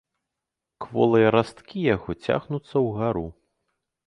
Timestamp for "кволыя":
0.85-1.27